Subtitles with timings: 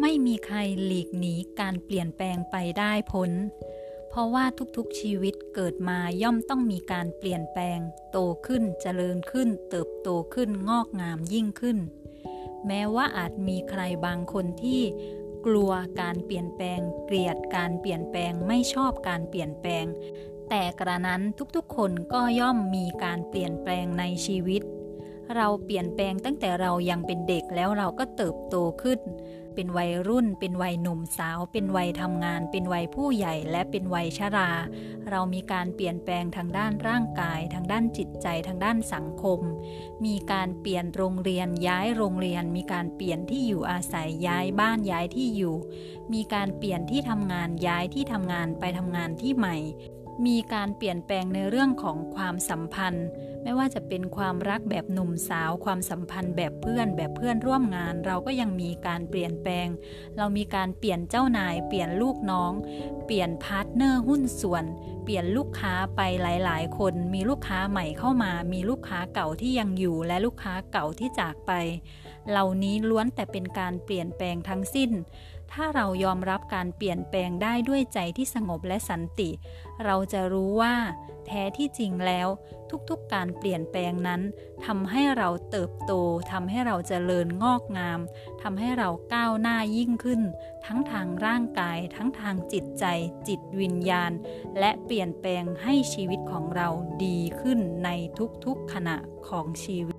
[0.00, 3.30] ไม่มีใครหลีกหนีการเปลี่ยนแปลงไปได้พ้น
[4.08, 4.44] เพราะว่า
[4.76, 7.78] ทุกๆชีวิตเกิดมาย่อมต้องมีการเปลี่ยนแปลง
[8.12, 11.78] โตขึ้นเจริญขึ้น เติบโตขึ้นงอกงามยิ่งขึ้น
[12.66, 14.82] แม้ว่าอาจมีใครบางคนที่
[15.46, 19.84] กลัวการเปลี่ยนแปลง เกลียดการเปลี่ยนแปลงไม่ชอบการเปลี่ยนแปลง
[20.48, 21.22] แต่กระนั้น
[21.56, 24.62] ทุกๆคนก็ย่อมมีการเปลี่ยนแปลงในชีวิต
[25.36, 29.00] เราเปลี่ยนแปลงตั้งแต่เรายังเป็นเด็กแล้วเราก็เติบโตขึ้น
[29.54, 34.50] เป็นวัยรุ่น เป็นวัยหนุ่มสาว เป็นวัยทำงาน เป็นวัยผู้ใหญ่และเป็นวัยชรา
[35.08, 39.40] เรามีการเปลี่ยนแปลงทางด้านร่างกาย ทางด้านจิตใจ ทางด้านสังคม
[40.04, 45.56] มีการเปลี่ยนโรงเรียน ย้ายโรงเรียน มีการเปลี่ยนที่อยู่อาศัย ย้ายบ้าน ย้ายที่อยู่
[46.12, 49.56] มีการเปลี่ยนที่ทำงาน ย้ายที่ทำงานไปทำงานที่ใหม่
[50.26, 53.06] มีการเปลี่ยนแปลงในเรื่องของความสัมพันธ์
[53.42, 59.68] ไม่ว่าจะเป็นความรักแบบหนุ่มสาว ความสัมพันธ์แบบเพื่อน แบบเพื่อนร่วมงาน เราก็ยังมีการเปลี่ยนแปลง
[60.16, 62.52] เรามีการเปลี่ยนเจ้านาย เปลี่ยนลูกน้อง
[63.06, 64.64] เปลี่ยน partner หุ้นส่วน
[65.04, 71.52] เปลี่ยนลูกค้าไปหลาย ๆ คน มีลูกค้าใหม่เข้ามา มีลูกค้าเก่าที่ยังอยู่ และลูกค้าเก่าที่จากไป
[72.30, 74.90] เหล่านี้ล้วนแต่เป็นการเปลี่ยนแปลงทั้งสิ้น
[75.52, 79.30] ถ้าเรายอมรับการเปลี่ยนแปลงได้ด้วยใจที่สงบและสันติ
[79.84, 80.74] เราจะรู้ว่า
[81.26, 82.28] แท้ที่จริงแล้ว
[82.90, 84.20] ทุกๆการเปลี่ยนแปลงนั้น
[84.66, 85.92] ทำให้เราเติบโต
[86.32, 88.00] ทำให้เราเจริญงอกงาม
[88.42, 90.22] ทำให้เราก้าวหน้ายิ่งขึ้น
[90.66, 92.84] ทั้งทางร่างกาย ทั้งทางจิตใจ
[93.28, 94.12] จิตวิญญาณ
[94.58, 96.68] และเปลี่ยนแปลงให้ชีวิตของเรา
[97.04, 97.88] ดีขึ้นใน
[98.44, 98.96] ทุกๆขณะ
[99.28, 99.96] ของชีวิต